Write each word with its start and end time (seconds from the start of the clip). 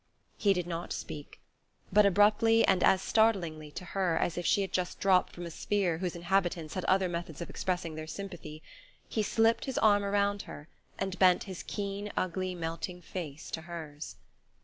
He 0.35 0.53
did 0.53 0.65
not 0.65 0.91
speak; 0.91 1.39
but 1.93 2.07
abruptly, 2.07 2.65
and 2.65 2.83
as 2.83 3.03
startlingly 3.03 3.69
to 3.73 3.85
her 3.85 4.17
as 4.17 4.35
if 4.35 4.47
she 4.47 4.61
had 4.61 4.71
just 4.71 4.99
dropped 4.99 5.31
from 5.31 5.45
a 5.45 5.51
sphere 5.51 5.99
whose 5.99 6.15
inhabitants 6.15 6.73
had 6.73 6.83
other 6.85 7.07
methods 7.07 7.39
of 7.39 7.51
expressing 7.51 7.93
their 7.93 8.07
sympathy, 8.07 8.63
he 9.07 9.21
slipped 9.21 9.65
his 9.65 9.77
arm 9.77 10.03
around 10.03 10.41
her 10.49 10.67
and 10.97 11.19
bent 11.19 11.43
his 11.43 11.61
keen 11.61 12.11
ugly 12.17 12.55
melting 12.55 12.99
face 13.03 13.51
to 13.51 13.61
hers.... 13.61 14.15